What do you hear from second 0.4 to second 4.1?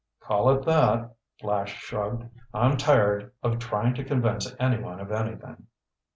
it that," Flash shrugged. "I'm tired of trying to